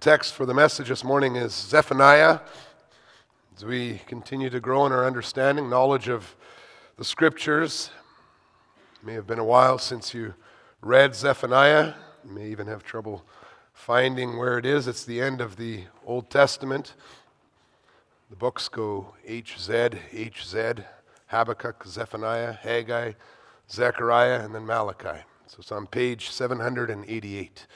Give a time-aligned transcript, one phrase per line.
[0.00, 2.40] text for the message this morning is Zephaniah.
[3.54, 6.36] As we continue to grow in our understanding, knowledge of
[6.96, 7.90] the scriptures,
[8.94, 10.32] it may have been a while since you
[10.80, 11.92] read Zephaniah.
[12.24, 13.26] You may even have trouble
[13.74, 14.88] finding where it is.
[14.88, 16.94] It's the end of the Old Testament.
[18.30, 20.82] The books go HZ, HZ,
[21.26, 23.12] Habakkuk, Zephaniah, Haggai,
[23.70, 25.24] Zechariah, and then Malachi.
[25.46, 27.66] So it's on page 788.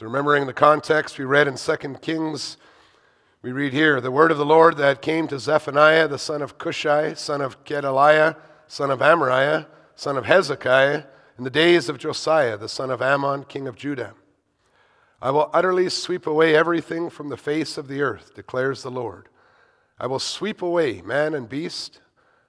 [0.00, 2.56] So, remembering the context we read in 2 Kings,
[3.42, 6.56] we read here the word of the Lord that came to Zephaniah, the son of
[6.56, 8.34] Cushi, son of Gedaliah,
[8.66, 11.02] son of Amariah, son of Hezekiah,
[11.36, 14.14] in the days of Josiah, the son of Amon, king of Judah.
[15.20, 19.28] I will utterly sweep away everything from the face of the earth, declares the Lord.
[19.98, 22.00] I will sweep away man and beast.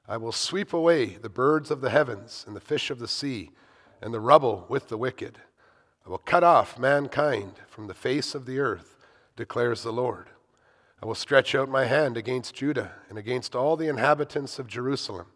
[0.08, 3.52] I will sweep away the birds of the heavens and the fish of the sea
[4.02, 5.40] and the rubble with the wicked.
[6.06, 8.98] I will cut off mankind from the face of the earth,
[9.36, 10.30] declares the Lord.
[11.02, 15.28] I will stretch out my hand against Judah and against all the inhabitants of Jerusalem.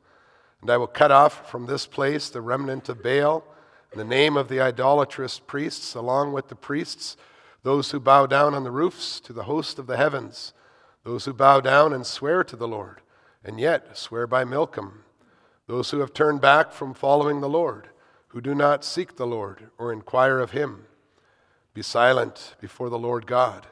[0.61, 3.43] And I will cut off from this place the remnant of Baal,
[3.91, 7.15] and the name of the idolatrous priests, along with the priests,
[7.63, 10.53] those who bow down on the roofs to the host of the heavens,
[11.03, 13.01] those who bow down and swear to the Lord,
[13.43, 15.03] and yet swear by Milcom,
[15.67, 17.89] those who have turned back from following the Lord
[18.35, 20.87] who do not seek the Lord or inquire of him.
[21.73, 23.67] Be silent before the Lord God,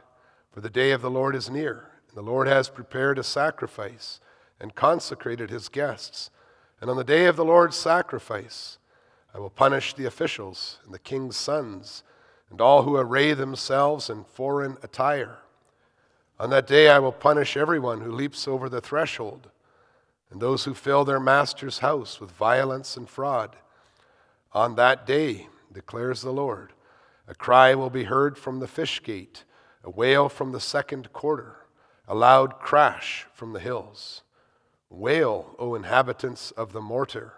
[0.54, 4.22] for the day of the Lord is near, and the Lord has prepared a sacrifice
[4.62, 6.30] and consecrated his guests.
[6.80, 8.78] And on the day of the Lord's sacrifice,
[9.36, 12.02] I will punish the officials and the king's sons
[12.50, 15.40] and all who array themselves in foreign attire.
[16.40, 19.50] On that day, I will punish everyone who leaps over the threshold
[20.32, 23.58] and those who fill their master's house with violence and fraud.
[24.54, 26.74] On that day, declares the Lord,
[27.28, 29.46] a cry will be heard from the fish gate,
[29.84, 31.66] a wail from the second quarter,
[32.08, 34.22] a loud crash from the hills.
[34.92, 37.34] Wail, O inhabitants of the mortar,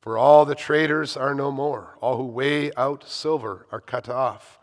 [0.00, 4.58] for all the traders are no more, all who weigh out silver are cut off.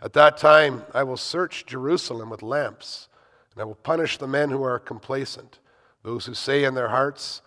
[0.00, 3.08] At that time I will search Jerusalem with lamps,
[3.52, 5.58] and I will punish the men who are complacent,
[6.04, 7.42] those who say in their hearts,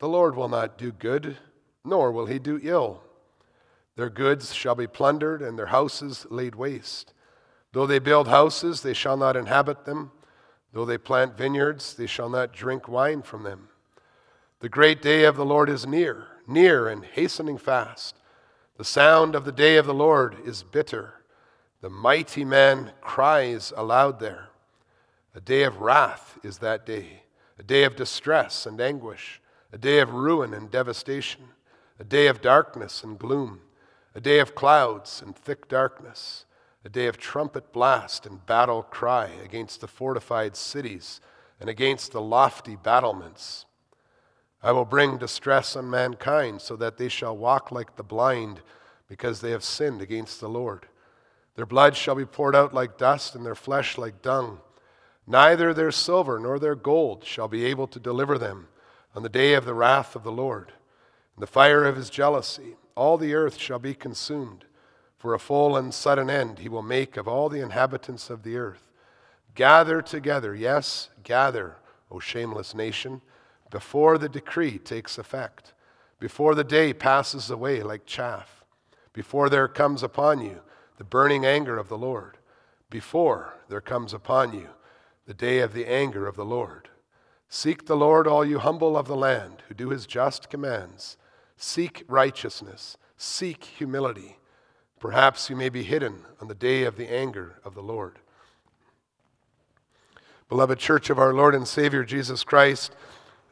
[0.00, 1.36] The Lord will not do good,
[1.84, 3.00] nor will he do ill.
[3.94, 7.12] Their goods shall be plundered, and their houses laid waste.
[7.72, 10.12] Though they build houses, they shall not inhabit them.
[10.72, 13.68] Though they plant vineyards, they shall not drink wine from them.
[14.60, 18.16] The great day of the Lord is near, near and hastening fast.
[18.78, 21.14] The sound of the day of the Lord is bitter.
[21.82, 24.48] The mighty man cries aloud there.
[25.34, 27.24] A day of wrath is that day,
[27.58, 29.40] a day of distress and anguish,
[29.72, 31.48] a day of ruin and devastation,
[31.98, 33.60] a day of darkness and gloom
[34.14, 36.44] a day of clouds and thick darkness,
[36.84, 41.20] a day of trumpet blast and battle cry against the fortified cities
[41.58, 43.64] and against the lofty battlements.
[44.62, 48.60] I will bring distress on mankind so that they shall walk like the blind
[49.08, 50.86] because they have sinned against the Lord.
[51.56, 54.60] Their blood shall be poured out like dust and their flesh like dung.
[55.26, 58.68] Neither their silver nor their gold shall be able to deliver them
[59.14, 60.72] on the day of the wrath of the Lord,
[61.34, 64.64] and the fire of his jealousy all the earth shall be consumed.
[65.18, 68.56] For a full and sudden end he will make of all the inhabitants of the
[68.56, 68.90] earth.
[69.54, 71.76] Gather together, yes, gather,
[72.10, 73.20] O shameless nation,
[73.70, 75.72] before the decree takes effect,
[76.18, 78.64] before the day passes away like chaff,
[79.12, 80.60] before there comes upon you
[80.98, 82.38] the burning anger of the Lord,
[82.90, 84.68] before there comes upon you
[85.26, 86.88] the day of the anger of the Lord.
[87.48, 91.16] Seek the Lord, all you humble of the land, who do his just commands
[91.56, 94.38] Seek righteousness, seek humility.
[94.98, 98.18] Perhaps you may be hidden on the day of the anger of the Lord.
[100.48, 102.94] Beloved church of our Lord and Savior Jesus Christ,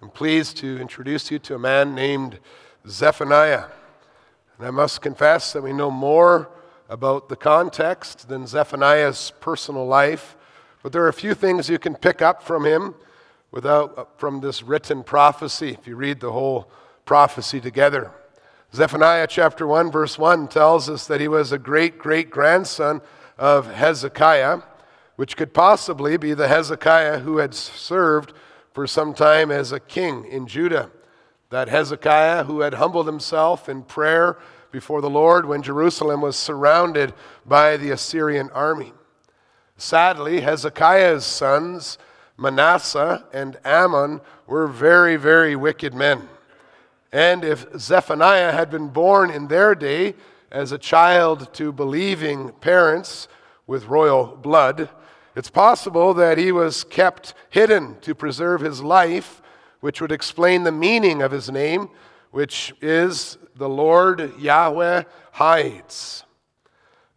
[0.02, 2.38] I'm pleased to introduce you to a man named
[2.86, 3.64] Zephaniah.
[4.58, 6.50] And I must confess that we know more
[6.88, 10.36] about the context than Zephaniah's personal life,
[10.82, 12.94] but there are a few things you can pick up from him
[13.50, 16.70] without from this written prophecy if you read the whole
[17.04, 18.10] prophecy together.
[18.74, 23.00] Zephaniah chapter 1, verse 1 tells us that he was a great great grandson
[23.38, 24.60] of Hezekiah,
[25.16, 28.32] which could possibly be the Hezekiah who had served
[28.72, 30.90] for some time as a king in Judah.
[31.50, 34.38] That Hezekiah who had humbled himself in prayer
[34.70, 37.12] before the Lord when Jerusalem was surrounded
[37.44, 38.92] by the Assyrian army.
[39.76, 41.98] Sadly, Hezekiah's sons
[42.40, 46.28] Manasseh and Amon, were very, very wicked men.
[47.12, 50.14] And if Zephaniah had been born in their day
[50.50, 53.26] as a child to believing parents
[53.66, 54.88] with royal blood,
[55.34, 59.42] it's possible that he was kept hidden to preserve his life,
[59.80, 61.88] which would explain the meaning of his name,
[62.30, 66.24] which is the Lord Yahweh hides.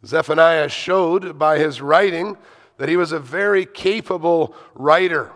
[0.06, 2.38] Zephaniah showed by his writing
[2.78, 5.31] that he was a very capable writer,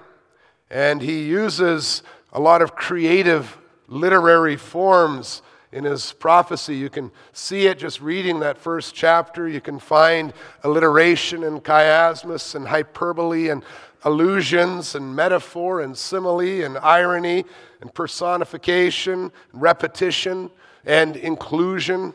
[0.69, 3.57] and he uses a lot of creative
[3.87, 5.41] literary forms
[5.71, 6.75] in his prophecy.
[6.75, 9.47] You can see it just reading that first chapter.
[9.47, 13.63] You can find alliteration and chiasmus and hyperbole and
[14.03, 17.45] allusions and metaphor and simile and irony
[17.81, 20.49] and personification, and repetition
[20.85, 22.13] and inclusion.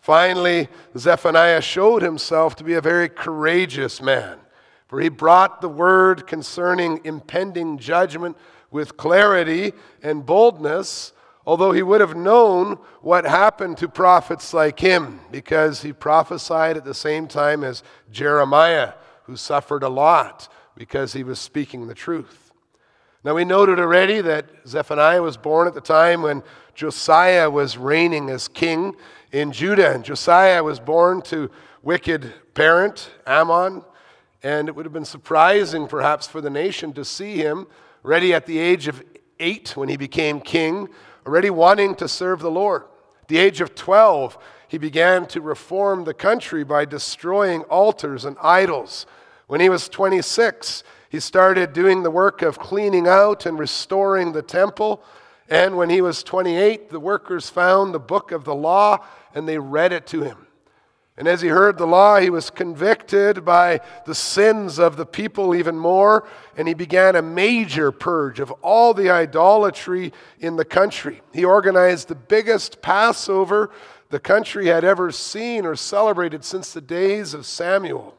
[0.00, 4.38] Finally, Zephaniah showed himself to be a very courageous man,
[4.86, 8.36] for he brought the word concerning impending judgment
[8.70, 9.72] with clarity
[10.02, 11.12] and boldness,
[11.46, 16.84] although he would have known what happened to prophets like him, because he prophesied at
[16.84, 22.52] the same time as Jeremiah, who suffered a lot because he was speaking the truth.
[23.24, 26.44] Now, we noted already that Zephaniah was born at the time when
[26.76, 28.94] Josiah was reigning as king
[29.32, 29.92] in Judah.
[29.92, 31.50] And Josiah was born to
[31.82, 33.84] wicked parent, Amon.
[34.44, 37.66] And it would have been surprising, perhaps, for the nation to see him
[38.06, 39.02] already at the age of
[39.40, 40.88] eight when he became king,
[41.26, 42.84] already wanting to serve the Lord.
[43.22, 44.38] At the age of 12,
[44.68, 49.06] he began to reform the country by destroying altars and idols.
[49.48, 54.42] When he was 26, he started doing the work of cleaning out and restoring the
[54.42, 55.02] temple.
[55.48, 59.04] And when he was 28, the workers found the book of the law
[59.34, 60.45] and they read it to him.
[61.18, 65.54] And as he heard the law, he was convicted by the sins of the people
[65.54, 66.28] even more,
[66.58, 71.22] and he began a major purge of all the idolatry in the country.
[71.32, 73.70] He organized the biggest Passover
[74.10, 78.14] the country had ever seen or celebrated since the days of Samuel.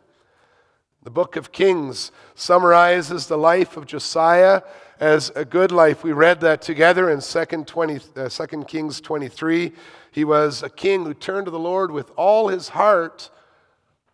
[1.04, 4.64] The book of Kings summarizes the life of Josiah
[5.00, 6.04] as a good life.
[6.04, 9.72] We read that together in 2, 20, uh, 2 Kings 23.
[10.12, 13.30] He was a king who turned to the Lord with all his heart,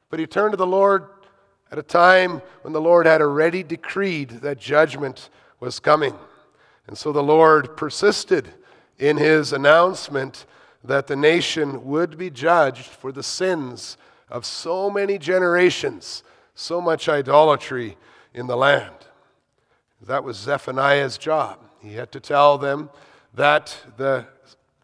[0.10, 1.08] but he turned to the Lord
[1.72, 5.30] at a time when the Lord had already decreed that judgment
[5.60, 6.16] was coming.
[6.88, 8.54] And so the Lord persisted
[9.00, 10.46] in his announcement
[10.84, 13.98] that the nation would be judged for the sins
[14.30, 16.24] of so many generations,
[16.54, 17.98] so much idolatry
[18.34, 18.94] in the land.
[20.02, 21.60] That was Zephaniah's job.
[21.80, 22.90] He had to tell them
[23.34, 24.28] that the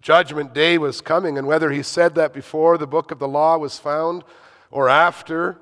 [0.02, 3.58] judgment day was coming, and whether he said that before the book of the law
[3.58, 4.24] was found
[4.72, 5.58] or after,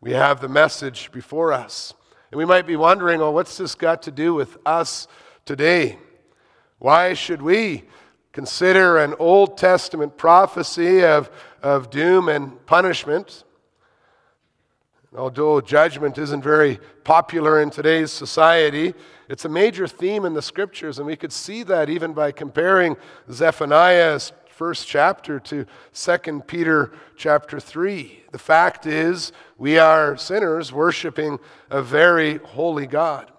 [0.00, 1.94] we have the message before us.
[2.30, 5.06] And we might be wondering, oh, what's this got to do with us
[5.44, 5.98] today?
[6.78, 7.84] Why should we
[8.32, 11.30] consider an Old Testament prophecy of,
[11.62, 13.44] of doom and punishment
[15.16, 18.94] Although judgment isn't very popular in today's society,
[19.28, 22.96] it's a major theme in the scriptures, and we could see that even by comparing
[23.30, 28.22] Zephaniah's first chapter to 2 Peter chapter 3.
[28.32, 31.38] The fact is, we are sinners worshiping
[31.70, 33.30] a very holy God.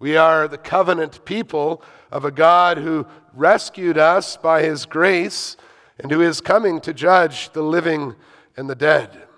[0.00, 5.56] We are the covenant people of a God who rescued us by his grace
[5.98, 8.16] and who is coming to judge the living
[8.56, 9.29] and the dead.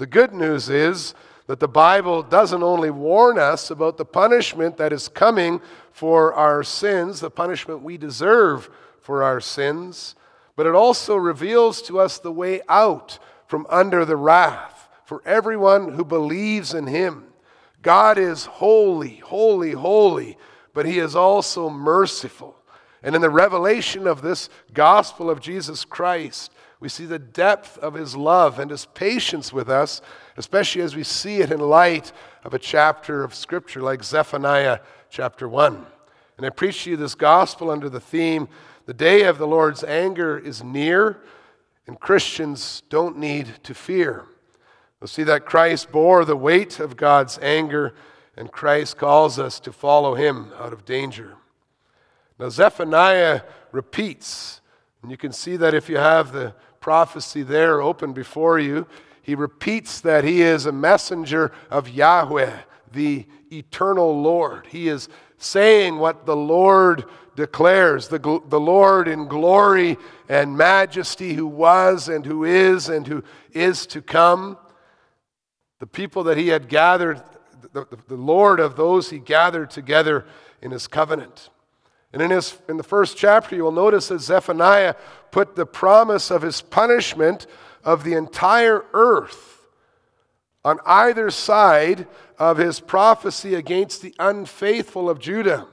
[0.00, 1.12] The good news is
[1.46, 5.60] that the Bible doesn't only warn us about the punishment that is coming
[5.92, 10.14] for our sins, the punishment we deserve for our sins,
[10.56, 15.92] but it also reveals to us the way out from under the wrath for everyone
[15.92, 17.24] who believes in Him.
[17.82, 20.38] God is holy, holy, holy,
[20.72, 22.56] but He is also merciful.
[23.02, 27.94] And in the revelation of this gospel of Jesus Christ, we see the depth of
[27.94, 30.00] his love and his patience with us,
[30.36, 35.46] especially as we see it in light of a chapter of Scripture like Zephaniah chapter
[35.48, 35.86] 1.
[36.38, 38.48] And I preach to you this gospel under the theme
[38.86, 41.20] the day of the Lord's anger is near,
[41.86, 44.24] and Christians don't need to fear.
[44.98, 47.94] We'll see that Christ bore the weight of God's anger,
[48.36, 51.36] and Christ calls us to follow him out of danger.
[52.38, 54.60] Now, Zephaniah repeats,
[55.02, 58.86] and you can see that if you have the prophecy there open before you,
[59.22, 62.58] he repeats that he is a messenger of Yahweh,
[62.92, 64.66] the eternal Lord.
[64.66, 65.08] He is
[65.38, 67.04] saying what the Lord
[67.36, 69.96] declares the, the Lord in glory
[70.28, 73.22] and majesty, who was and who is and who
[73.52, 74.58] is to come.
[75.78, 77.22] The people that he had gathered
[77.72, 80.26] the, the, the Lord of those he gathered together
[80.62, 81.50] in his covenant.
[82.12, 84.94] And in, his, in the first chapter, you will notice that Zephaniah
[85.30, 87.46] put the promise of his punishment
[87.84, 89.68] of the entire earth
[90.64, 92.06] on either side
[92.38, 95.66] of his prophecy against the unfaithful of Judah.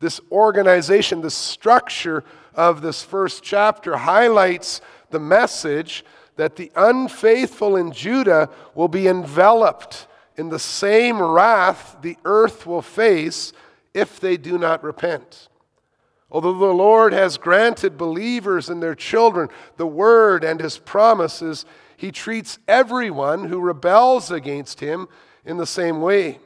[0.00, 6.04] This organization, the structure of this first chapter highlights the message
[6.36, 12.82] that the unfaithful in Judah will be enveloped in the same wrath the earth will
[12.82, 13.52] face
[13.94, 15.48] if they do not repent.
[16.32, 22.10] Although the Lord has granted believers and their children the word and his promises, he
[22.10, 25.08] treats everyone who rebels against him
[25.44, 26.40] in the same way.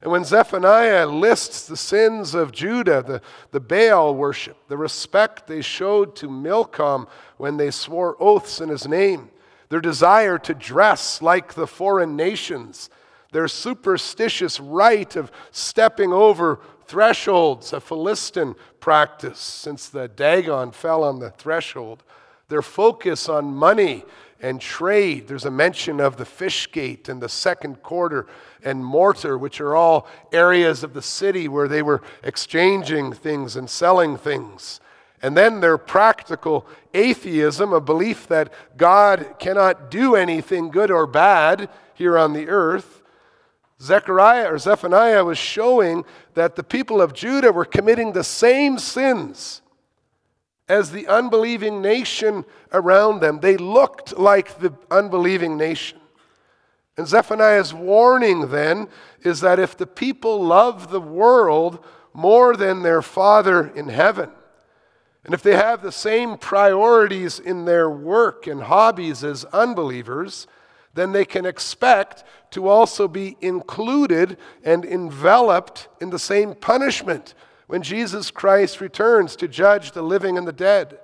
[0.00, 5.60] And when Zephaniah lists the sins of Judah, the, the Baal worship, the respect they
[5.60, 9.30] showed to Milcom when they swore oaths in his name,
[9.70, 12.88] their desire to dress like the foreign nations,
[13.32, 16.60] their superstitious rite of stepping over
[16.90, 22.02] thresholds, a Philistine practice since the Dagon fell on the threshold,
[22.48, 24.04] their focus on money
[24.40, 25.28] and trade.
[25.28, 28.26] There's a mention of the fish gate and the second quarter
[28.64, 33.70] and mortar, which are all areas of the city where they were exchanging things and
[33.70, 34.80] selling things.
[35.22, 41.68] And then their practical atheism, a belief that God cannot do anything good or bad
[41.94, 42.99] here on the earth.
[43.80, 49.62] Zechariah or Zephaniah was showing that the people of Judah were committing the same sins
[50.68, 53.40] as the unbelieving nation around them.
[53.40, 55.98] They looked like the unbelieving nation.
[56.96, 58.88] And Zephaniah's warning then
[59.22, 61.82] is that if the people love the world
[62.12, 64.30] more than their Father in heaven,
[65.24, 70.46] and if they have the same priorities in their work and hobbies as unbelievers,
[70.94, 77.34] then they can expect to also be included and enveloped in the same punishment
[77.66, 80.98] when Jesus Christ returns to judge the living and the dead.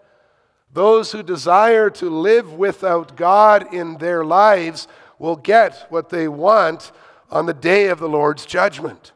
[0.73, 4.89] Those who desire to live without God in their lives
[5.19, 6.91] will get what they want
[7.31, 9.13] on the day of the Lord's judgment.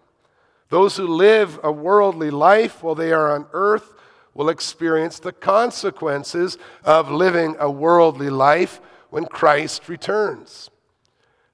[0.69, 3.95] Those who live a worldly life while they are on earth
[4.33, 10.71] will experience the consequences of living a worldly life when Christ returns.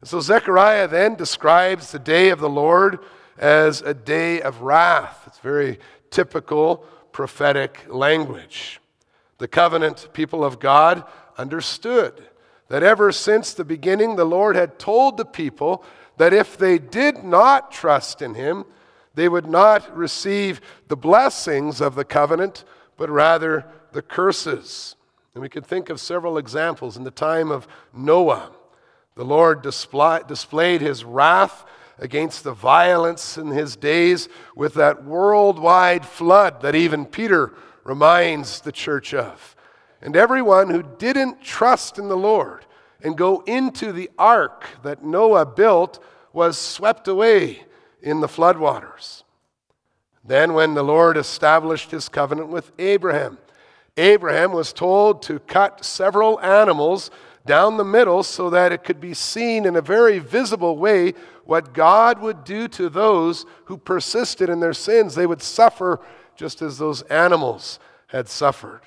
[0.05, 3.01] So Zechariah then describes the day of the Lord
[3.39, 5.25] as a day of wrath.
[5.27, 5.79] It's very
[6.11, 8.81] typical prophetic language.
[9.39, 11.05] The covenant people of God
[11.37, 12.23] understood
[12.69, 15.85] that ever since the beginning, the Lord had told the people
[16.17, 18.65] that if they did not trust in Him,
[19.15, 22.65] they would not receive the blessings of the covenant,
[22.97, 24.97] but rather the curses.
[25.37, 26.97] And we could think of several examples.
[26.97, 28.53] In the time of Noah,
[29.17, 31.67] the Lord display, displayed His wrath
[31.99, 37.53] against the violence in his days with that worldwide flood that even Peter
[37.85, 39.55] reminds the church of.
[40.01, 42.65] And everyone who didn't trust in the Lord
[43.03, 46.03] and go into the ark that Noah built
[46.33, 47.63] was swept away
[48.01, 49.23] in the floodwaters.
[50.25, 53.37] Then, when the Lord established his covenant with Abraham,
[53.97, 57.11] Abraham was told to cut several animals
[57.47, 61.73] down the middle so that it could be seen in a very visible way what
[61.73, 65.15] God would do to those who persisted in their sins.
[65.15, 66.01] They would suffer
[66.35, 68.83] just as those animals had suffered.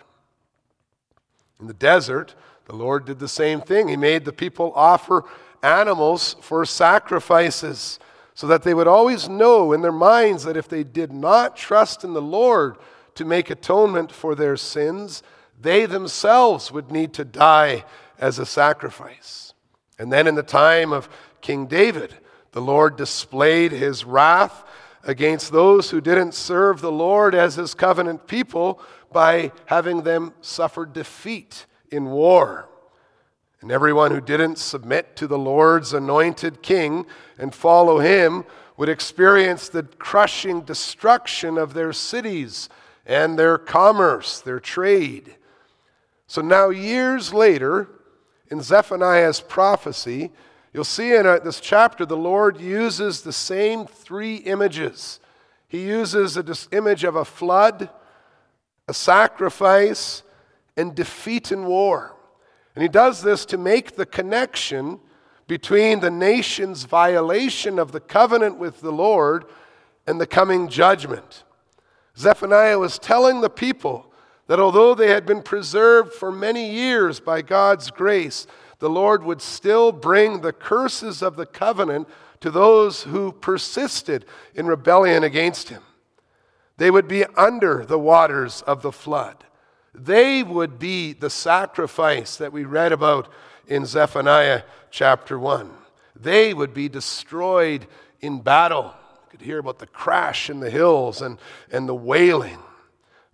[1.60, 2.36] In the desert,
[2.66, 3.88] the Lord did the same thing.
[3.88, 5.24] He made the people offer
[5.64, 8.00] animals for sacrifices
[8.34, 12.04] so that they would always know in their minds that if they did not trust
[12.04, 12.78] in the Lord
[13.20, 15.22] to make atonement for their sins,
[15.60, 17.84] they themselves would need to die
[18.18, 19.54] as a sacrifice.
[20.00, 21.10] And then in the time of
[21.42, 22.16] King David,
[22.54, 24.64] the Lord displayed his wrath
[25.04, 30.86] against those who didn't serve the Lord as his covenant people by having them suffer
[30.86, 32.70] defeat in war.
[33.60, 37.06] And everyone who didn't submit to the Lord's anointed king
[37.38, 38.46] and follow him
[38.78, 42.70] would experience the crushing destruction of their cities
[43.10, 45.36] and their commerce, their trade.
[46.28, 47.90] So now, years later,
[48.52, 50.30] in Zephaniah's prophecy,
[50.72, 55.20] you'll see in uh, this chapter the Lord uses the same three images.
[55.68, 57.90] He uses an image of a flood,
[58.88, 60.22] a sacrifice,
[60.78, 62.16] and defeat in war.
[62.76, 65.00] And he does this to make the connection
[65.48, 69.46] between the nation's violation of the covenant with the Lord
[70.06, 71.44] and the coming judgment.
[72.20, 74.12] Zephaniah was telling the people
[74.48, 78.46] that although they had been preserved for many years by God's grace,
[78.80, 82.10] the Lord would still bring the curses of the covenant
[82.42, 85.84] to those who persisted in rebellion against him.
[86.78, 89.46] They would be under the waters of the flood.
[89.94, 93.32] They would be the sacrifice that we read about
[93.68, 95.70] in Zephaniah chapter 1.
[96.16, 97.88] They would be destroyed
[98.22, 98.94] in battle.
[99.42, 101.38] Hear about the crash in the hills and,
[101.72, 102.60] and the wailing.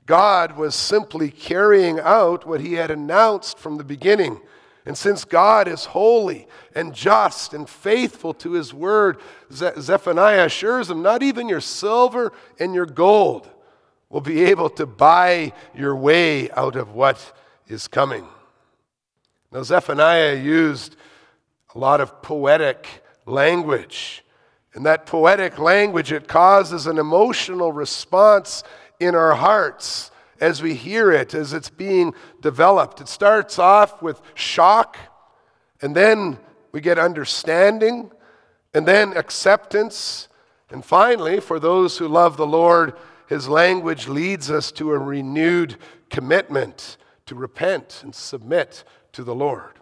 [0.05, 4.39] God was simply carrying out what he had announced from the beginning.
[4.85, 9.19] And since God is holy and just and faithful to his word,
[9.51, 13.49] Zephaniah assures them, not even your silver and your gold
[14.09, 17.33] will be able to buy your way out of what
[17.67, 18.27] is coming.
[19.51, 20.95] Now, Zephaniah used
[21.73, 22.87] a lot of poetic
[23.25, 24.23] language.
[24.75, 28.61] And that poetic language, it causes an emotional response
[28.99, 32.99] in our hearts as we hear it, as it's being developed.
[32.99, 34.97] It starts off with shock,
[35.81, 36.37] and then
[36.73, 38.11] we get understanding,
[38.73, 40.27] and then acceptance.
[40.69, 45.77] And finally, for those who love the Lord, his language leads us to a renewed
[46.09, 49.79] commitment to repent and submit to the Lord.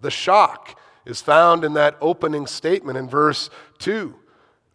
[0.00, 4.14] The shock is found in that opening statement in verse 2.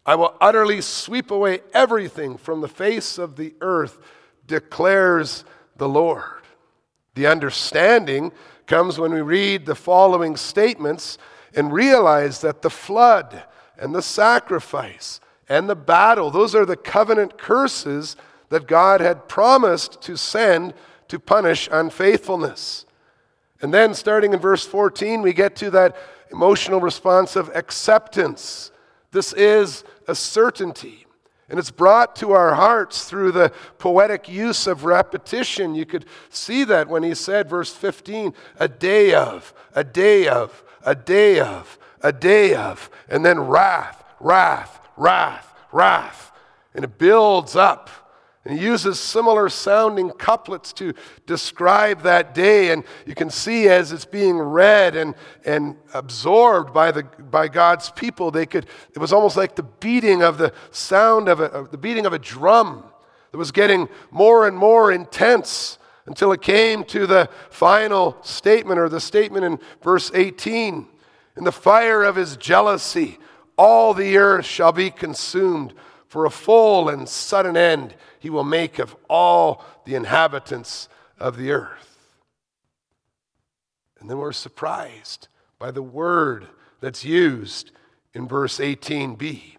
[0.08, 3.98] I will utterly sweep away everything from the face of the earth,
[4.46, 5.44] declares
[5.76, 6.44] the Lord.
[7.14, 8.32] The understanding
[8.66, 11.18] comes when we read the following statements
[11.54, 13.42] and realize that the flood
[13.78, 18.16] and the sacrifice and the battle, those are the covenant curses
[18.48, 20.72] that God had promised to send
[21.08, 22.86] to punish unfaithfulness.
[23.60, 25.98] And then, starting in verse 14, we get to that
[26.32, 28.70] emotional response of acceptance.
[29.10, 31.06] This is a certainty.
[31.48, 35.74] And it's brought to our hearts through the poetic use of repetition.
[35.74, 40.62] You could see that when he said, verse 15, a day of, a day of,
[40.84, 46.32] a day of, a day of, and then wrath, wrath, wrath, wrath.
[46.74, 47.88] And it builds up
[48.48, 50.94] and he uses similar sounding couplets to
[51.26, 52.70] describe that day.
[52.70, 57.90] And you can see as it's being read and, and absorbed by, the, by God's
[57.90, 61.70] people, they could, it was almost like the beating of the sound of, a, of
[61.72, 62.84] the beating of a drum
[63.32, 68.88] that was getting more and more intense until it came to the final statement or
[68.88, 70.86] the statement in verse 18.
[71.36, 73.18] In the fire of his jealousy,
[73.58, 75.74] all the earth shall be consumed
[76.06, 81.50] for a full and sudden end he will make of all the inhabitants of the
[81.50, 81.88] earth.
[84.00, 85.28] And then we're surprised
[85.58, 86.48] by the word
[86.80, 87.72] that's used
[88.14, 89.54] in verse 18b.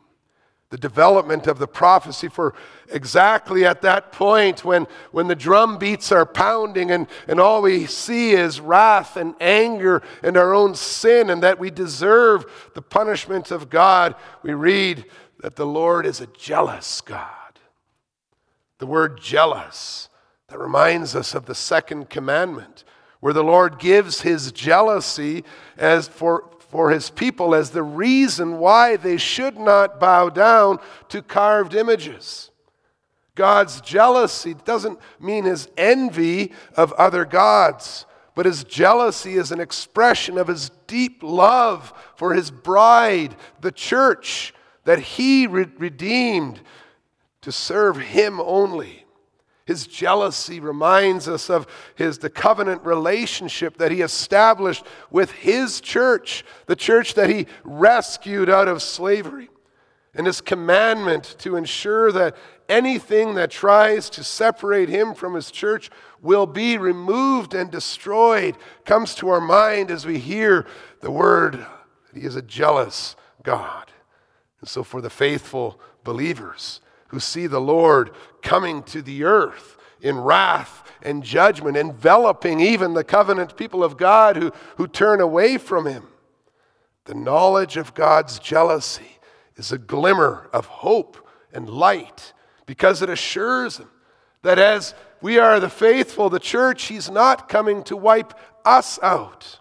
[0.70, 2.54] The development of the prophecy for
[2.92, 7.88] exactly at that point when, when the drum beats are pounding and, and all we
[7.88, 13.50] see is wrath and anger and our own sin and that we deserve the punishment
[13.50, 15.06] of God, we read
[15.40, 17.39] that the Lord is a jealous God.
[18.80, 20.10] The word jealous,
[20.48, 22.84] that reminds us of the second commandment,
[23.20, 25.44] where the Lord gives his jealousy
[25.78, 31.22] as for, for his people as the reason why they should not bow down to
[31.22, 32.52] carved images.
[33.36, 40.38] God's jealousy doesn't mean his envy of other gods, but his jealousy is an expression
[40.38, 44.54] of his deep love for his bride, the church,
[44.86, 46.62] that he re- redeemed
[47.42, 49.06] to serve him only.
[49.66, 56.44] His jealousy reminds us of his the covenant relationship that he established with his church,
[56.66, 59.50] the church that he rescued out of slavery.
[60.16, 62.36] And his commandment to ensure that
[62.68, 69.14] anything that tries to separate him from his church will be removed and destroyed comes
[69.16, 70.66] to our mind as we hear
[71.02, 73.92] the word that he is a jealous God.
[74.62, 80.18] And so for the faithful believers, who see the Lord coming to the earth in
[80.18, 85.86] wrath and judgment, enveloping even the covenant people of God who, who turn away from
[85.86, 86.08] him.
[87.06, 89.18] The knowledge of God's jealousy
[89.56, 92.34] is a glimmer of hope and light
[92.66, 93.90] because it assures him
[94.42, 99.60] that as we are the faithful, the church, he's not coming to wipe us out.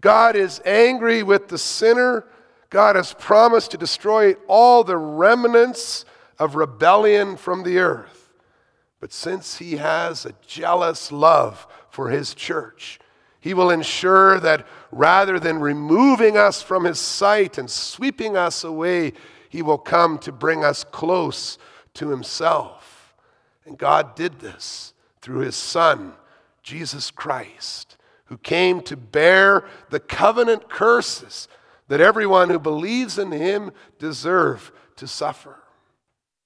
[0.00, 2.26] God is angry with the sinner.
[2.68, 6.04] God has promised to destroy all the remnants
[6.38, 8.32] of rebellion from the earth.
[9.00, 12.98] But since he has a jealous love for his church,
[13.40, 19.12] he will ensure that rather than removing us from his sight and sweeping us away,
[19.48, 21.58] he will come to bring us close
[21.94, 23.14] to himself.
[23.64, 26.14] And God did this through his Son,
[26.62, 27.96] Jesus Christ,
[28.26, 31.48] who came to bear the covenant curses
[31.88, 35.56] that everyone who believes in him deserve to suffer.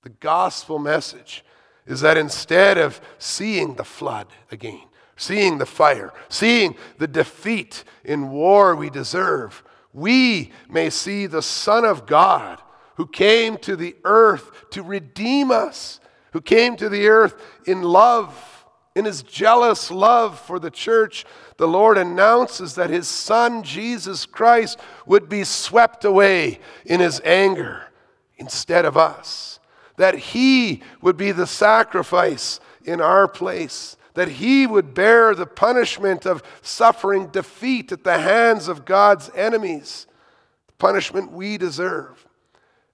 [0.03, 1.45] The gospel message
[1.87, 4.83] is that instead of seeing the flood again,
[5.17, 11.85] seeing the fire, seeing the defeat in war we deserve, we may see the Son
[11.85, 12.61] of God
[12.97, 16.01] who came to the earth to redeem us,
[16.33, 17.35] who came to the earth
[17.67, 21.25] in love, in his jealous love for the church.
[21.57, 27.85] The Lord announces that his Son, Jesus Christ, would be swept away in his anger
[28.37, 29.60] instead of us,
[30.01, 36.25] that he would be the sacrifice in our place that he would bear the punishment
[36.25, 40.07] of suffering defeat at the hands of God's enemies,
[40.69, 42.27] the punishment we deserve.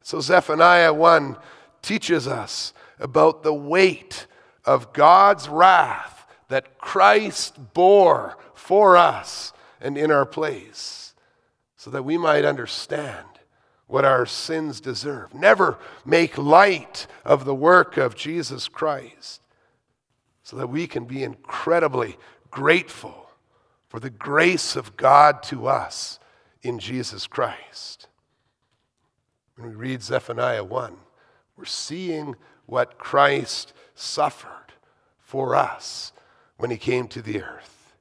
[0.02, 1.36] So, Zephaniah 1
[1.80, 4.26] teaches us about the weight
[4.64, 11.14] of God's wrath that Christ bore for us and in our place,
[11.76, 13.35] so that we might understand
[13.86, 15.32] what our sins deserve.
[15.34, 19.40] Never make light of the work of Jesus Christ
[20.42, 22.16] so that we can be incredibly
[22.50, 23.30] grateful
[23.88, 26.18] for the grace of God to us
[26.62, 28.08] in Jesus Christ.
[29.56, 30.96] When we read Zephaniah 1,
[31.56, 34.72] we're seeing what Christ suffered
[35.18, 36.12] for us
[36.56, 37.94] when he came to the earth,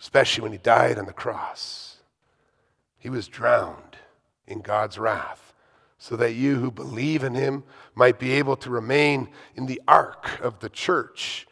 [0.00, 1.96] especially when he died on the cross.
[2.98, 3.89] He was drowned
[4.50, 5.54] in God's wrath
[5.98, 7.62] so that you who believe in him
[7.94, 11.46] might be able to remain in the ark of the church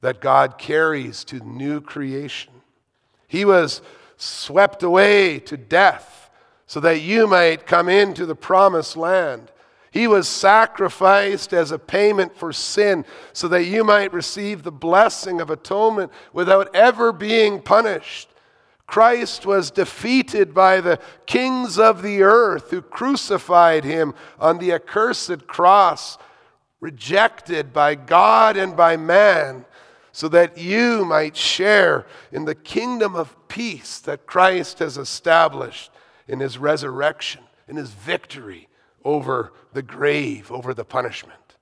[0.00, 2.52] that God carries to new creation.
[3.28, 3.82] He was
[4.16, 6.30] swept away to death
[6.66, 9.52] so that you might come into the promised land.
[9.90, 15.42] He was sacrificed as a payment for sin so that you might receive the blessing
[15.42, 18.29] of atonement without ever being punished.
[18.90, 25.46] Christ was defeated by the kings of the earth who crucified him on the accursed
[25.46, 26.18] cross,
[26.80, 29.64] rejected by God and by man,
[30.10, 35.92] so that you might share in the kingdom of peace that Christ has established
[36.26, 38.66] in his resurrection, in his victory
[39.04, 41.54] over the grave, over the punishment.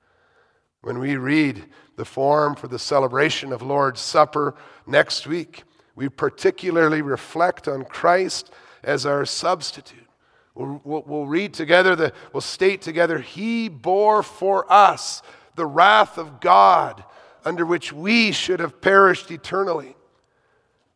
[0.80, 4.54] When we read the form for the celebration of Lord's Supper
[4.86, 5.64] next week,
[5.98, 8.52] we particularly reflect on Christ
[8.84, 10.06] as our substitute.
[10.54, 15.22] We'll, we'll, read together, the, we'll state together, He bore for us
[15.56, 17.02] the wrath of God
[17.44, 19.96] under which we should have perished eternally.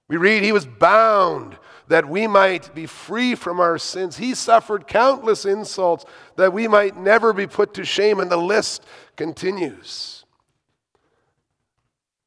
[0.06, 1.56] We read, He was bound
[1.88, 4.18] that we might be free from our sins.
[4.18, 6.04] He suffered countless insults
[6.36, 8.84] that we might never be put to shame, and the list
[9.16, 10.24] continues.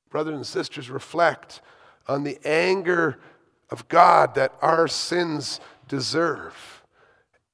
[0.10, 1.62] Brothers and sisters, reflect
[2.08, 3.18] on the anger
[3.70, 6.84] of God that our sins deserve,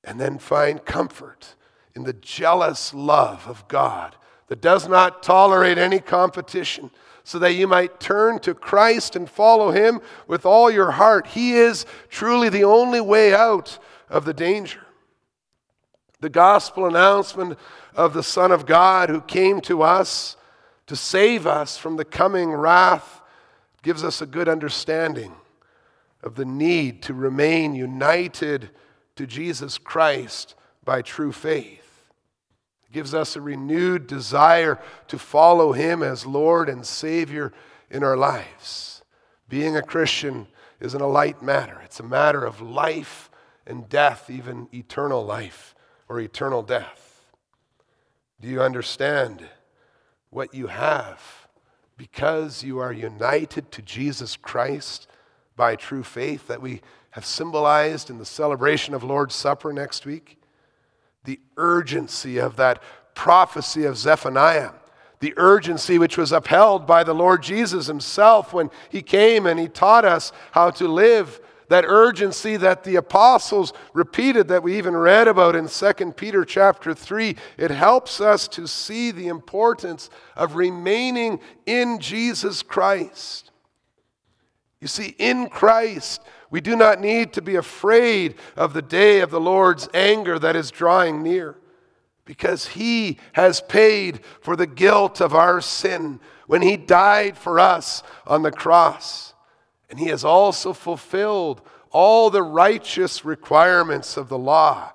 [0.04, 1.56] and then find comfort
[1.96, 4.16] in the jealous love of God
[4.48, 6.92] that does not tolerate any competition,
[7.24, 11.28] so that you might turn to Christ and follow Him with all your heart.
[11.28, 13.78] He is truly the only way out
[14.10, 14.82] of the danger.
[16.20, 17.58] The gospel announcement
[17.96, 20.36] of the Son of God who came to us
[20.88, 23.21] to save us from the coming wrath
[23.82, 25.34] gives us a good understanding
[26.24, 28.70] of the need to remain united
[29.16, 32.10] to Jesus Christ by true faith.
[32.86, 37.52] It gives us a renewed desire to follow Him as Lord and Savior
[37.90, 39.04] in our lives.
[39.50, 40.48] Being a Christian
[40.80, 43.30] isn't a light matter, it's a matter of life
[43.66, 45.76] and death, even eternal life
[46.10, 47.12] or eternal death.
[48.40, 49.44] Do you understand
[50.30, 51.41] what you have?
[52.02, 55.08] Because you are united to Jesus Christ
[55.56, 60.42] by true faith that we have symbolized in the celebration of Lord's Supper next week.
[61.26, 62.82] The urgency of that
[63.14, 64.72] prophecy of Zephaniah,
[65.20, 69.68] the urgency which was upheld by the Lord Jesus himself when he came and he
[69.68, 71.40] taught us how to live
[71.72, 76.94] that urgency that the apostles repeated that we even read about in 2 Peter chapter
[76.94, 83.52] 3 it helps us to see the importance of remaining in Jesus Christ.
[84.82, 89.32] You see in Christ we do not need to be afraid of the day of
[89.32, 91.56] the Lord's anger that is drawing near
[92.26, 98.04] because he has paid for the guilt of our sin when he died for us
[98.28, 99.31] on the cross
[99.92, 104.94] and he has also fulfilled all the righteous requirements of the law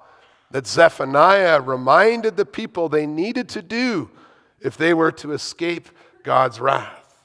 [0.51, 4.11] that Zephaniah reminded the people they needed to do
[4.59, 5.91] if they were to escape
[6.23, 7.23] God's wrath.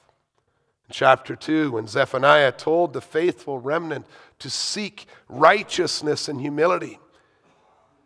[0.88, 4.04] In chapter 2, when Zephaniah told the faithful remnant
[4.40, 6.98] to seek righteousness and humility,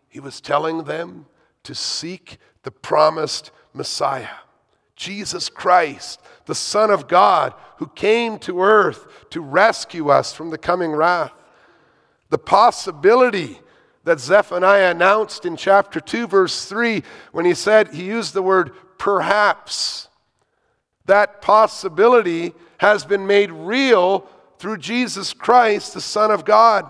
[0.09, 1.27] he was telling them
[1.65, 4.29] to seek the promised Messiah,
[4.95, 10.59] Jesus Christ, the Son of God, who came to earth to rescue us from the
[10.59, 11.33] coming wrath.
[12.31, 13.61] The possibility
[14.05, 18.73] that Zephaniah announced in chapter 2, verse 3, when he said, he used the word
[18.99, 20.09] perhaps.
[21.07, 24.27] That possibility has been made real
[24.59, 26.89] through Jesus Christ, the Son of God.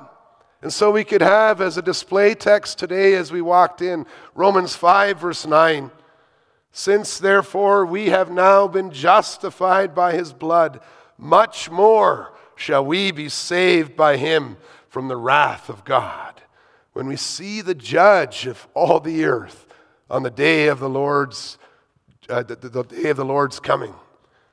[0.62, 4.74] And so we could have as a display text today as we walked in Romans
[4.74, 5.90] 5, verse 9.
[6.78, 10.80] Since therefore we have now been justified by his blood,
[11.16, 14.58] much more shall we be saved by him
[14.90, 16.42] from the wrath of God
[16.92, 19.66] when we see the judge of all the earth
[20.10, 21.56] on the day of the Lord's,
[22.28, 23.94] uh, the, the day of the Lord's coming,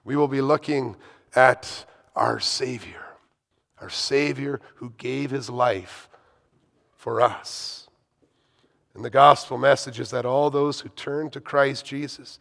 [0.05, 0.95] we will be looking
[1.35, 3.03] at our Savior,
[3.81, 6.07] our Savior who gave his life
[6.95, 7.82] for us.
[8.95, 12.39] And the gospel message is that all those who turn to Christ Jesus,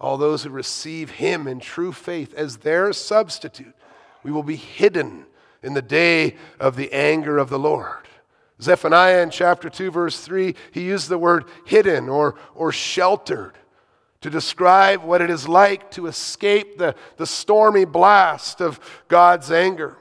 [0.00, 3.74] all those who receive him in true faith as their substitute,
[4.22, 5.26] we will be hidden
[5.62, 8.08] in the day of the anger of the Lord.
[8.60, 13.54] Zephaniah in chapter 2, verse 3, he used the word hidden or, or sheltered
[14.20, 19.96] to describe what it is like to escape the, the stormy blast of God's anger.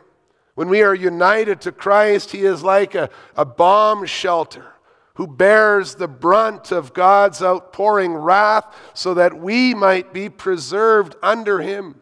[0.56, 4.74] When we are united to Christ, he is like a, a bomb shelter
[5.18, 11.60] who bears the brunt of God's outpouring wrath so that we might be preserved under
[11.60, 12.02] him.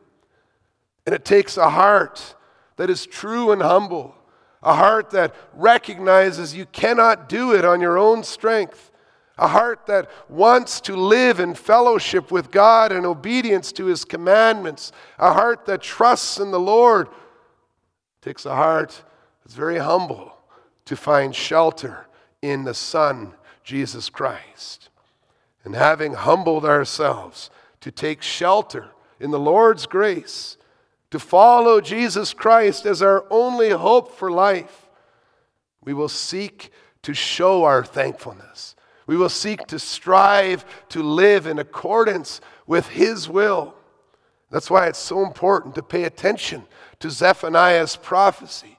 [1.05, 2.35] And it takes a heart
[2.75, 4.15] that is true and humble
[4.65, 8.91] a heart that recognizes you cannot do it on your own strength,
[9.37, 14.91] a heart that wants to live in fellowship with God and obedience to His commandments,
[15.19, 17.07] a heart that trusts in the Lord.
[17.07, 19.03] It takes a heart
[19.43, 20.35] that's very humble
[20.85, 22.04] to find shelter
[22.49, 24.89] in the Son, Jesus Christ.
[25.63, 27.49] And having humbled ourselves
[27.81, 30.57] to take shelter in the Lord's grace,
[31.11, 34.89] to follow Jesus Christ as our only hope for life,
[35.83, 36.71] we will seek
[37.03, 38.75] to show our thankfulness.
[39.07, 43.75] We will seek to strive to live in accordance with His will.
[44.49, 46.63] That's why it's so important to pay attention
[46.99, 48.74] to Zephaniah's prophecy,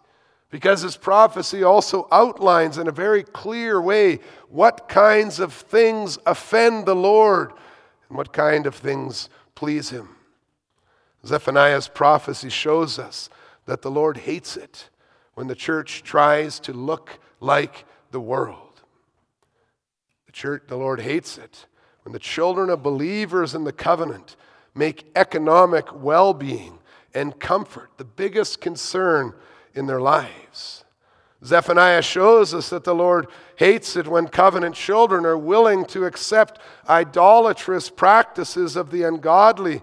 [0.51, 6.87] because his prophecy also outlines in a very clear way what kinds of things offend
[6.87, 7.53] the Lord
[8.09, 10.11] and what kind of things please Him.
[11.27, 13.29] Zephaniah's prophecy shows us
[13.65, 14.91] that the Lord hates it
[15.35, 18.83] when the church tries to look like the world.
[20.27, 21.67] The church, the Lord hates it
[22.05, 24.37] when the children of believers in the covenant
[24.75, 26.79] make economic well being
[27.13, 29.35] and comfort the biggest concern
[29.77, 30.85] in their lives.
[31.45, 36.61] Zephaniah shows us that the Lord hates it when covenant children are willing to accept
[36.89, 39.83] idolatrous practices of the ungodly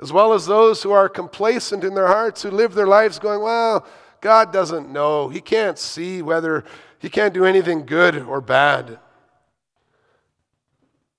[0.00, 3.42] as well as those who are complacent in their hearts, who live their lives going,
[3.42, 3.86] Well,
[4.20, 5.28] God doesn't know.
[5.28, 6.64] He can't see whether
[6.98, 8.90] He can't do anything good or bad.
[8.90, 8.98] You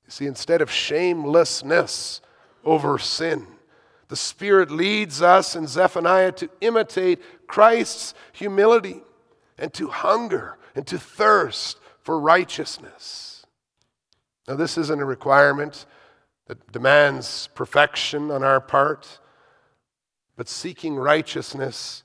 [0.10, 2.22] see, instead of shamelessness
[2.64, 3.48] over sin,
[4.10, 9.02] the Spirit leads us in Zephaniah to imitate Christ's humility
[9.58, 13.46] and to hunger and to thirst for righteousness.
[14.48, 15.86] Now, this isn't a requirement
[16.48, 19.20] that demands perfection on our part.
[20.36, 22.04] But seeking righteousness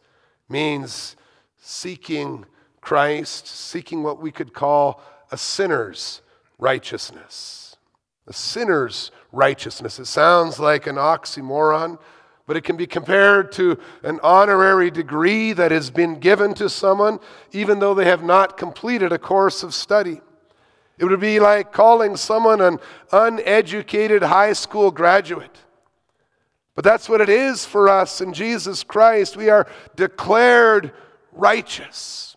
[0.50, 1.16] means
[1.56, 2.44] seeking
[2.82, 6.20] Christ, seeking what we could call a sinner's
[6.58, 7.63] righteousness.
[8.26, 9.98] A sinner's righteousness.
[9.98, 11.98] It sounds like an oxymoron,
[12.46, 17.20] but it can be compared to an honorary degree that has been given to someone,
[17.52, 20.20] even though they have not completed a course of study.
[20.98, 22.78] It would be like calling someone an
[23.10, 25.58] uneducated high school graduate.
[26.74, 29.36] But that's what it is for us in Jesus Christ.
[29.36, 30.92] We are declared
[31.32, 32.36] righteous.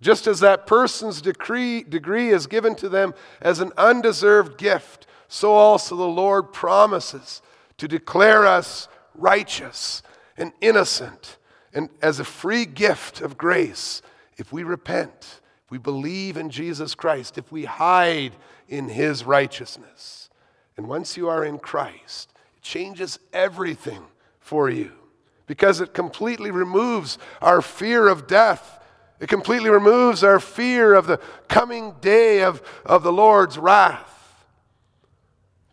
[0.00, 5.52] Just as that person's decree, degree is given to them as an undeserved gift, so
[5.52, 7.42] also the Lord promises
[7.76, 10.02] to declare us righteous
[10.36, 11.36] and innocent
[11.72, 14.02] and as a free gift of grace
[14.36, 18.32] if we repent if we believe in Jesus Christ, if we hide
[18.70, 20.30] in his righteousness.
[20.78, 24.02] And once you are in Christ, it changes everything
[24.40, 24.92] for you
[25.46, 28.82] because it completely removes our fear of death.
[29.20, 34.17] It completely removes our fear of the coming day of, of the Lord's wrath.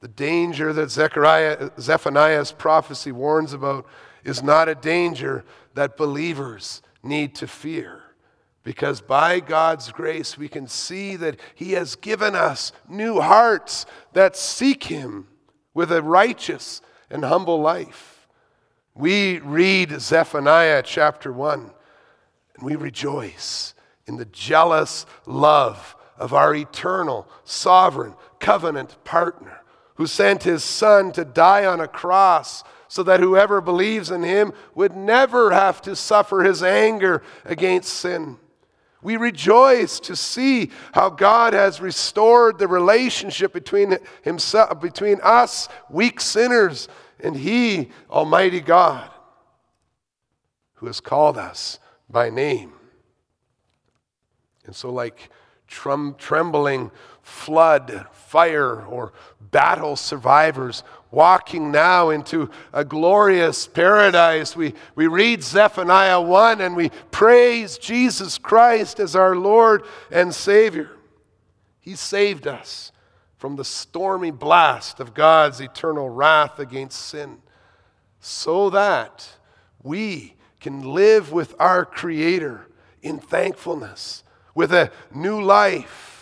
[0.05, 3.87] The danger that Zechariah, Zephaniah's prophecy warns about
[4.23, 8.03] is not a danger that believers need to fear.
[8.61, 14.37] Because by God's grace, we can see that He has given us new hearts that
[14.37, 15.27] seek Him
[15.73, 18.27] with a righteous and humble life.
[18.93, 21.71] We read Zephaniah chapter 1
[22.57, 23.73] and we rejoice
[24.05, 29.61] in the jealous love of our eternal, sovereign, covenant partner
[29.95, 34.53] who sent his son to die on a cross so that whoever believes in him
[34.73, 38.38] would never have to suffer his anger against sin.
[39.01, 46.19] We rejoice to see how God has restored the relationship between himself between us weak
[46.19, 46.88] sinners
[47.19, 49.10] and he almighty God
[50.75, 51.79] who has called us
[52.10, 52.73] by name.
[54.65, 55.29] And so like
[55.67, 56.91] trembling
[57.25, 64.55] flood, fire, or battle survivors walking now into a glorious paradise.
[64.55, 70.91] We, we read Zephaniah 1 and we praise Jesus Christ as our Lord and Savior.
[71.79, 72.91] He saved us
[73.38, 77.39] from the stormy blast of God's eternal wrath against sin
[78.19, 79.27] so that
[79.81, 82.67] we can live with our Creator
[83.01, 86.14] in thankfulness, with a new life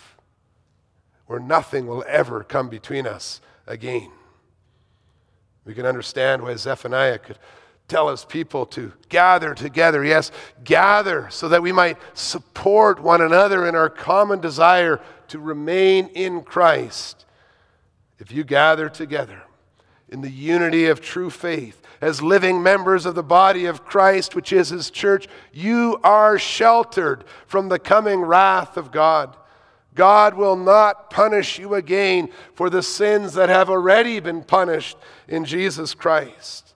[1.39, 4.11] nothing will ever come between us again.
[5.65, 7.39] We can understand why Zephaniah could
[7.87, 10.03] tell his people to gather together.
[10.03, 10.31] Yes,
[10.63, 16.41] gather so that we might support one another in our common desire to remain in
[16.43, 17.25] Christ.
[18.19, 19.43] If you gather together
[20.09, 24.51] in the unity of true faith, as living members of the body of Christ, which
[24.51, 29.37] is his church, you are sheltered from the coming wrath of God.
[29.95, 35.45] God will not punish you again for the sins that have already been punished in
[35.45, 36.73] Jesus Christ.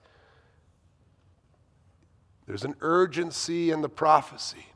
[2.46, 4.66] There's an urgency in the prophecy,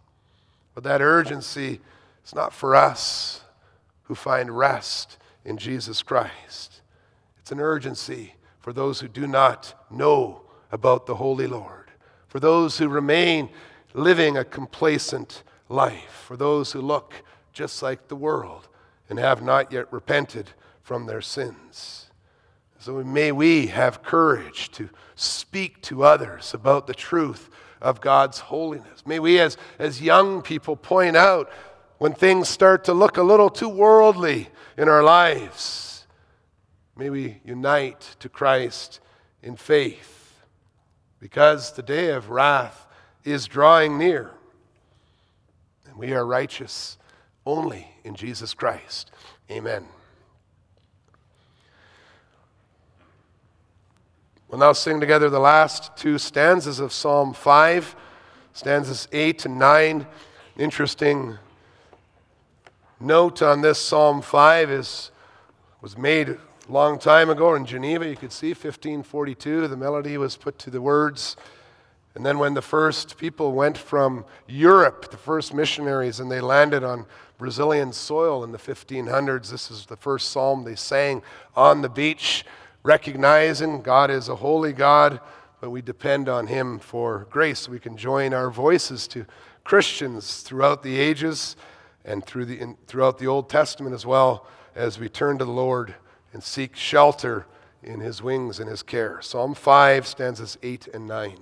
[0.75, 1.81] but that urgency
[2.25, 3.43] is not for us
[4.05, 6.83] who find rest in Jesus Christ.
[7.41, 11.91] It's an urgency for those who do not know about the Holy Lord,
[12.29, 13.49] for those who remain
[13.95, 17.15] living a complacent life, for those who look
[17.53, 18.69] just like the world
[19.09, 20.51] and have not yet repented
[20.83, 22.07] from their sins.
[22.79, 27.49] So may we have courage to speak to others about the truth
[27.81, 29.05] of God's holiness.
[29.07, 31.51] May we, as, as young people, point out
[31.99, 36.07] when things start to look a little too worldly in our lives.
[36.97, 39.01] May we unite to Christ
[39.43, 40.41] in faith
[41.21, 42.87] because the day of wrath
[43.25, 44.33] is drawing near
[45.93, 46.97] and we are righteous
[47.47, 49.11] only in Jesus Christ.
[49.51, 49.87] Amen.
[54.49, 57.97] We'll now sing together the last two stanzas of Psalm 5,
[58.53, 60.07] stanzas 8 and 9.
[60.59, 61.39] Interesting
[63.01, 65.11] note on this Psalm 5 is
[65.83, 68.09] was made a long time ago in Geneva.
[68.09, 69.67] You could see 1542.
[69.67, 71.37] The melody was put to the words
[72.15, 76.85] and then, when the first people went from Europe, the first missionaries, and they landed
[76.85, 77.07] on
[77.39, 81.23] Brazilian soil in the 1500s, this is the first psalm they sang
[81.57, 82.45] on the beach,
[82.83, 85.21] recognizing God is a holy God,
[85.63, 87.67] but we depend on Him for grace.
[87.67, 89.25] We can join our voices to
[89.65, 91.57] Christians throughout the ages
[92.05, 95.51] and through the, in, throughout the Old Testament as well as we turn to the
[95.51, 95.95] Lord
[96.35, 97.47] and seek shelter
[97.83, 99.23] in His wings and His care.
[99.23, 101.39] Psalm 5, stanzas 8 and 9.